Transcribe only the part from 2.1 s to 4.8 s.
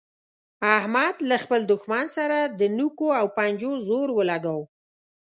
سره د نوکو او پنجو زور ولګاوو.